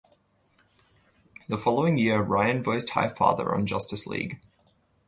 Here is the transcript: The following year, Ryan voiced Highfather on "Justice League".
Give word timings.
The 1.47 1.59
following 1.59 1.99
year, 1.99 2.23
Ryan 2.23 2.63
voiced 2.63 2.87
Highfather 2.93 3.53
on 3.53 3.67
"Justice 3.67 4.07
League". 4.07 4.41